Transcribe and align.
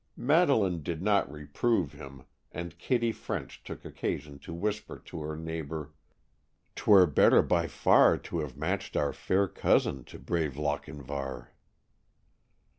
Madeleine 0.17 0.81
did 0.81 0.99
not 0.99 1.31
reprove 1.31 1.93
him, 1.93 2.23
and 2.51 2.79
Kitty 2.79 3.11
French 3.11 3.61
took 3.63 3.85
occasion 3.85 4.39
to 4.39 4.51
whisper 4.51 4.97
to 4.97 5.21
her 5.21 5.37
neighbor: 5.37 5.93
"''Twere 6.75 7.05
better 7.05 7.43
by 7.43 7.67
far 7.67 8.17
to 8.17 8.39
have 8.39 8.57
matched 8.57 8.97
our 8.97 9.13
fair 9.13 9.47
cousin 9.47 10.03
to 10.05 10.17
brave 10.17 10.57
Lochinvar. 10.57 11.49